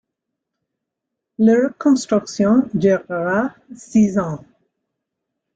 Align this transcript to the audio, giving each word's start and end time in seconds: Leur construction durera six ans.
Leur 1.37 1.77
construction 1.77 2.67
durera 2.73 3.53
six 3.75 4.17
ans. 4.17 4.43